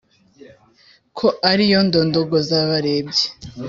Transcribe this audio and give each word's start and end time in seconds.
Ko 1.17 1.27
ari 1.51 1.63
yo 1.73 1.79
ndondogoza-barebyi!" 1.87 3.25